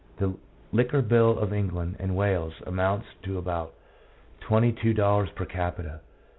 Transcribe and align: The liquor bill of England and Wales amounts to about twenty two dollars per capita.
The 0.17 0.33
liquor 0.71 1.03
bill 1.03 1.37
of 1.37 1.53
England 1.53 1.97
and 1.99 2.15
Wales 2.17 2.53
amounts 2.65 3.05
to 3.21 3.37
about 3.37 3.75
twenty 4.39 4.71
two 4.71 4.95
dollars 4.95 5.29
per 5.29 5.45
capita. 5.45 5.99